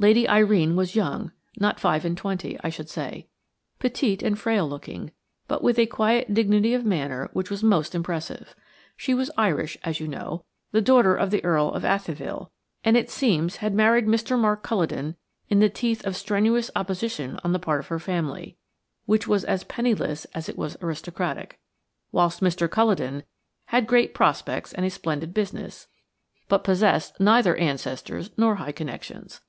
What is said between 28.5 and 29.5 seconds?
high connections.